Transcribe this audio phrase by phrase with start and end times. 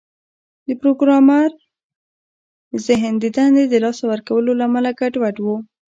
[0.67, 1.49] د پروګرامر
[2.87, 5.47] ذهن د دندې د لاسه ورکولو له امله ګډوډ و